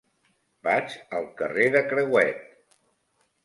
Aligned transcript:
Vaig 0.67 0.95
al 1.19 1.29
carrer 1.43 1.69
de 1.77 1.85
Crehuet. 1.93 2.43